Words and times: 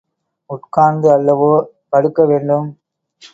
உட்கார்ந்து 0.49 1.07
அல்லவோ 1.11 1.51
படுக்க 1.89 2.25
வேண்டும்? 2.25 2.67